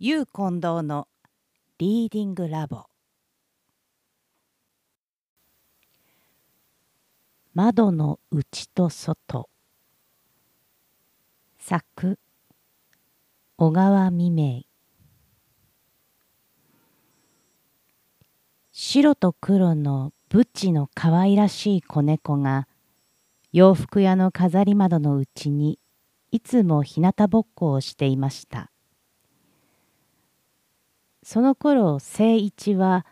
[0.00, 1.06] ゆう近藤の
[1.78, 2.86] リーディングラボ。
[7.54, 9.48] 窓の内と外。
[11.60, 12.18] 作。
[13.56, 14.62] 小川未明。
[18.72, 22.66] 白と黒のブッチの可愛らしい子猫が
[23.52, 25.78] 洋服屋の飾り窓のうちに
[26.32, 28.73] いつも日向ぼっこをしていました。
[31.24, 33.06] その頃誠一は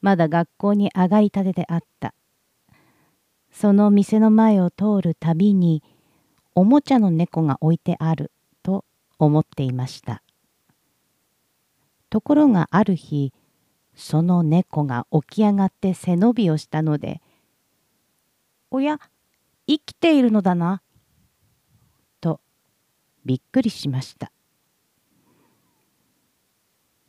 [0.00, 2.14] まだ学校に上がりたてであった。
[3.52, 5.82] その店の前を通るたびに
[6.54, 8.86] おもちゃの猫が置いてあると
[9.18, 10.22] 思っていました。
[12.08, 13.34] ところがある日
[13.94, 17.20] その猫が起き上がって背伸びをしたので
[18.70, 18.98] 「おや
[19.66, 20.82] 生きているのだな」
[22.22, 22.40] と
[23.26, 24.32] びっくりしました。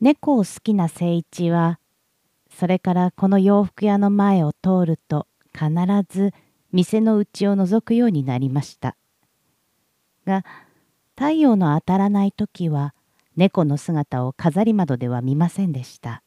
[0.03, 1.79] 猫を好きな誠一は
[2.49, 5.69] それからこの洋服屋の前を通ると必
[6.09, 6.33] ず
[6.73, 8.97] 店の内を覗くようになりました。
[10.25, 10.43] が
[11.15, 12.93] 太陽の当たらない時は
[13.37, 16.21] 猫の姿を飾り窓では見ませんでした。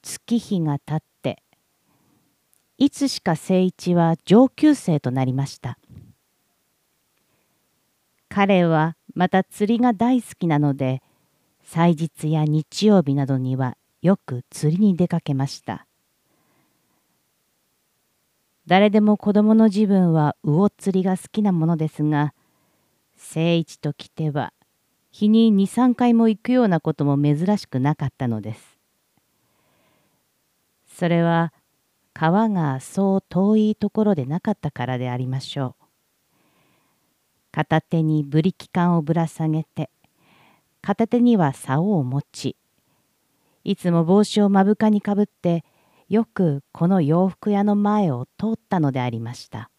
[0.00, 1.42] 月日が経って
[2.78, 5.78] いつしか誠一は上級生となりました。
[8.30, 11.02] 彼はまた釣りが大好きなので
[11.62, 15.86] 祭日や日曜日などにはよく釣りに出かけました。
[18.66, 22.32] 誰でも子供の自分は魚釣りが好きなものですが
[23.16, 24.52] 誠一と来ては
[25.10, 28.78] 日に23回も行くようなことも珍しくなかったのです。
[30.86, 31.52] それは
[32.14, 35.83] 川がそう遠いところでなかったからでありましょう。
[37.54, 39.88] 片手にブリキ缶をぶら下げて
[40.82, 42.56] 片手には竿を持ち
[43.62, 45.64] いつも帽子を目深にかぶって
[46.08, 49.70] よくこの洋服屋の前を通ったのでありました。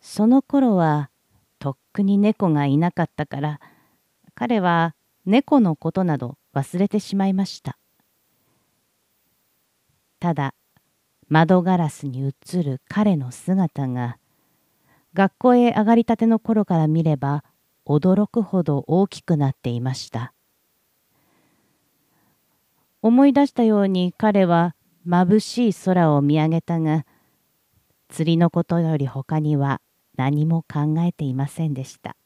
[0.00, 1.10] その頃は
[1.58, 3.60] とっくに猫がいなかったから
[4.34, 4.94] 彼は
[5.26, 7.76] 猫のことなど忘れてしまいました。
[10.18, 10.54] ただ
[11.28, 14.18] 窓ガラスに映る彼の姿が
[15.14, 17.44] 学校へ上がりたての頃から見れば
[17.86, 20.32] 驚くほど大きくなっていました。
[23.02, 24.74] 思い出したように彼は
[25.06, 27.04] 眩しい空を見上げたが
[28.08, 29.80] 釣りのことより他には
[30.16, 32.16] 何も考えていませんでした。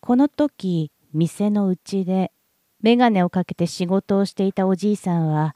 [0.00, 2.32] この時店のうちで
[2.82, 5.54] 眼鏡をかけて仕事をしていたおじいさんは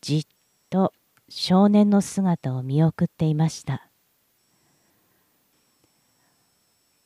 [0.00, 0.24] じっ
[0.70, 0.92] と
[1.28, 3.90] 少年の姿を見送っていました。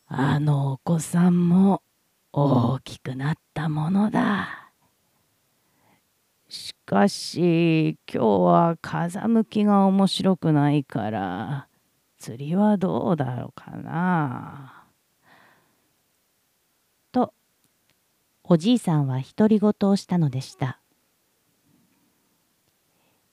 [0.07, 1.83] あのお子さんも
[2.33, 4.71] 大きくなったものだ。
[6.49, 11.69] しかし今日は風向きが面白くないから
[12.19, 14.80] 釣りはどうだろうかな。
[18.53, 20.81] おじいさんは独り言をしたのでした。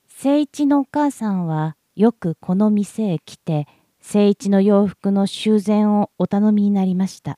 [0.06, 3.66] 誠一のお母さんはよくこの店へ来て
[3.98, 7.36] 誠一の洋服の修繕をお頼みになりました。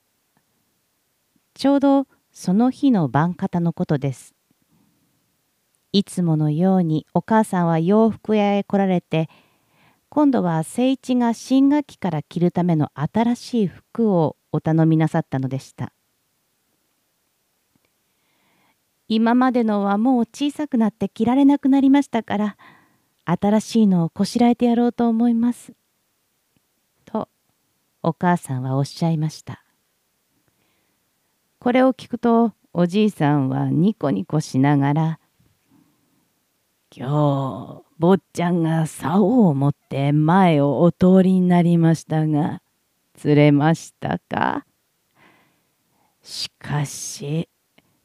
[1.54, 4.34] ちょうどその日の晩方のことです。
[5.92, 9.30] いつものようにお母さんは洋服屋へ来られて
[10.10, 15.94] 今度は誠一が新学期から着るための新しい服をお頼みなさったのでした。
[19.12, 22.56] 今までのはもう小さくなって着られなくなりましたから
[23.24, 25.72] 新しいのをこしらえてやろうと思います。
[27.04, 27.28] と
[28.04, 29.64] お母さんはおっしゃいました。
[31.58, 35.18] これを聞くとおじいさんはニコニコしながら
[36.96, 42.62] 「今日坊ちゃんが竿を持って前をお通りになりましたが
[43.14, 44.64] 釣れましたか?」
[46.22, 47.48] しかし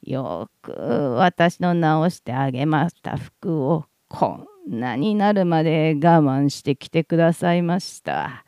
[0.05, 0.71] よく
[1.15, 8.45] 私の直してあげました服をこんなになるまで我慢してきてくださいました。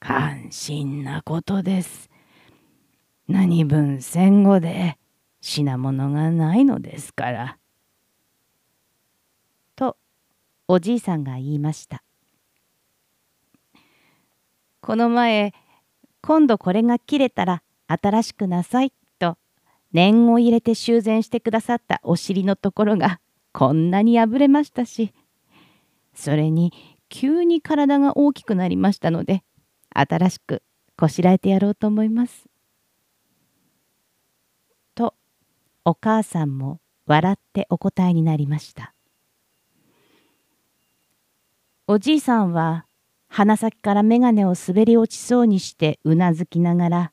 [0.00, 2.10] 感心なことです。
[3.28, 4.98] 何分戦後で
[5.40, 7.58] 品物がないのですから。
[9.76, 9.96] と
[10.66, 12.02] おじいさんが言いました。
[14.80, 15.54] この前
[16.20, 18.92] 今度これが切れたら新しくなさい
[19.94, 23.20] 念を入れて修繕してくださったお尻のところが
[23.54, 25.14] こんなに破れましたし
[26.12, 26.72] それに
[27.08, 29.44] 急に体が大きくなりましたので
[29.90, 30.62] 新しく
[30.96, 32.46] こしらえてやろうと思います。
[34.94, 35.14] と
[35.84, 38.94] お母さんも笑ってお答えになりました。
[41.86, 42.86] おじいさんは
[43.28, 47.12] 鼻先から眼鏡を滑り落ちそうにしてうなずきながら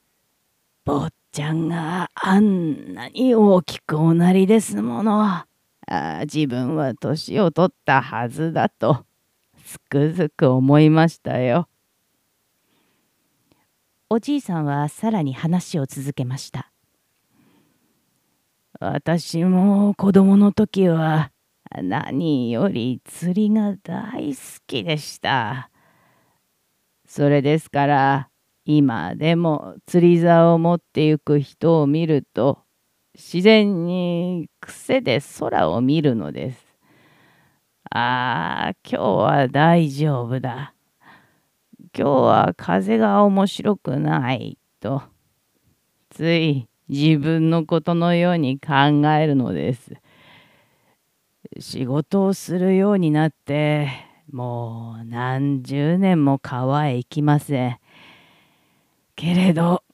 [0.84, 5.22] 「坊ちゃんがあんなに大きくおなりですもの。
[5.22, 5.46] あ
[6.22, 9.04] 自分は年を取ったはずだと
[9.64, 11.68] つくづく思いましたよ。
[14.08, 16.72] おじいさんはさらに話を続けました。
[18.80, 21.30] 私も子供の時は
[21.70, 25.70] 何より釣りが大好きでした。
[27.06, 28.29] それですから
[28.76, 32.60] 今でも釣り竿を持ってゆく人を見ると
[33.16, 36.64] 自然に癖で空を見るのです。
[37.90, 40.72] ああ、今日は大丈夫だ。
[41.92, 45.02] 今日は風が面白くないと、
[46.10, 49.96] つい自分のことのように考えるのです。
[51.58, 53.88] 仕事をするようになって、
[54.30, 57.79] もう何十年も川へ行きません。
[59.20, 59.84] けれど、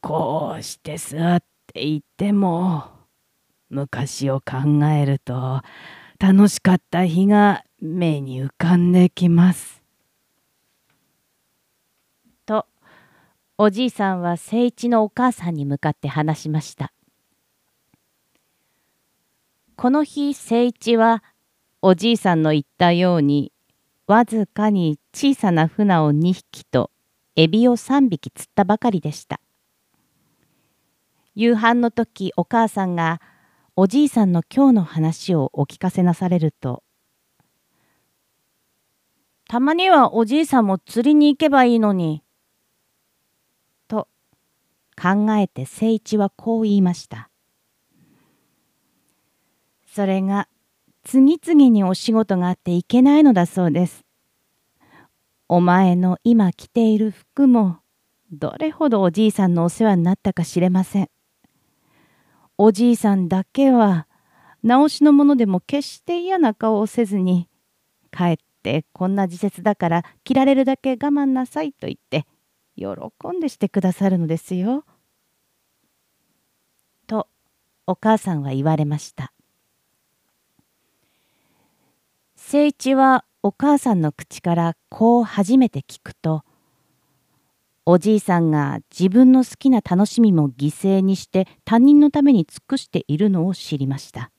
[0.00, 2.84] こうして座ってって言っても
[3.68, 5.62] 昔を考えると
[6.18, 9.80] 楽しかった日が目に浮かんできます。
[12.44, 12.66] と
[13.56, 16.92] おじいさんは誠一のお母さんに向かって話しました。
[19.76, 21.22] この日誠一は
[21.80, 23.52] おじいさんの言ったように
[24.08, 26.90] わずかに小さな船を2匹と
[27.40, 29.40] エビを3匹釣ったばかりでした。
[31.34, 33.22] 夕飯の時お母さんが
[33.76, 36.82] おじいさんの今日の話をお聞かせなされると
[39.48, 42.22] 「たまにはおじいさんも釣りに行けばいいのに」
[43.88, 44.06] と
[45.00, 47.30] 考えて誠一はこう言いました。
[49.86, 50.46] それが
[51.04, 54.09] 次々にお仕事があっていけないのだそうです。
[55.52, 57.80] お前の今着ている服も
[58.30, 61.10] どれほどおじいさんのお世話になったかしれません。
[62.56, 64.06] おじいさんだけは
[64.62, 67.48] 直しのものでも決して嫌な顔をせずに
[68.12, 72.26] かえってこんな時節だから着られるだけ我慢なさいと言って
[72.76, 72.86] 喜
[73.36, 74.84] んでしてくださるのですよ。
[77.08, 77.26] と
[77.88, 79.32] お母さんは言われました。
[82.36, 86.44] 誠一はお母さんの口からこう初めて聞くと
[87.86, 94.30] おじいさんが自分の好きな楽しみも犠牲にして他人のために尽くしているのを知りました。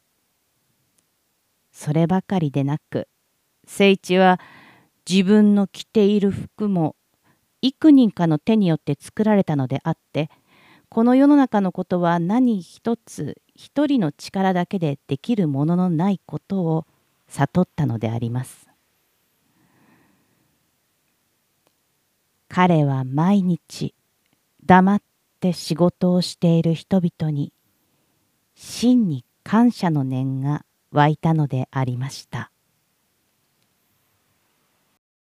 [1.72, 3.10] そればかりでなく、
[3.66, 4.40] 誠一は
[5.10, 6.96] 自分の着ている服も
[7.62, 10.30] 幾人かの手によって作られたのであって、
[10.90, 16.86] この世の中のことは何一つ一人の力だけでできるもののないことを
[17.28, 18.71] 悟ったのであります。
[22.54, 23.96] 彼は毎日
[24.66, 25.02] 黙っ
[25.40, 27.54] て仕事をしている人々に
[28.56, 32.51] 真に感謝の念が湧いたのでありました。